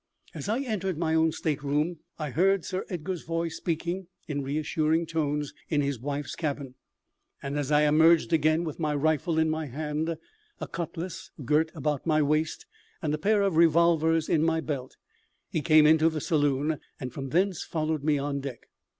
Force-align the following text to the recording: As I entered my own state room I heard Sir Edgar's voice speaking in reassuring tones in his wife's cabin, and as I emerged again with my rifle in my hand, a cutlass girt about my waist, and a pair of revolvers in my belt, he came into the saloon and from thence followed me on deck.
As 0.33 0.49
I 0.49 0.61
entered 0.61 0.97
my 0.97 1.13
own 1.13 1.31
state 1.31 1.61
room 1.61 1.99
I 2.17 2.31
heard 2.31 2.65
Sir 2.65 2.85
Edgar's 2.89 3.21
voice 3.21 3.55
speaking 3.57 4.07
in 4.27 4.41
reassuring 4.41 5.05
tones 5.05 5.53
in 5.69 5.81
his 5.81 5.99
wife's 5.99 6.35
cabin, 6.35 6.73
and 7.43 7.55
as 7.55 7.71
I 7.71 7.83
emerged 7.83 8.33
again 8.33 8.63
with 8.63 8.79
my 8.79 8.95
rifle 8.95 9.37
in 9.37 9.47
my 9.47 9.67
hand, 9.67 10.17
a 10.59 10.67
cutlass 10.67 11.29
girt 11.45 11.71
about 11.75 12.07
my 12.07 12.23
waist, 12.23 12.65
and 13.03 13.13
a 13.13 13.19
pair 13.19 13.43
of 13.43 13.57
revolvers 13.57 14.27
in 14.27 14.41
my 14.43 14.59
belt, 14.59 14.97
he 15.51 15.61
came 15.61 15.85
into 15.85 16.09
the 16.09 16.19
saloon 16.19 16.79
and 16.99 17.13
from 17.13 17.29
thence 17.29 17.63
followed 17.63 18.03
me 18.03 18.17
on 18.17 18.39
deck. 18.39 18.69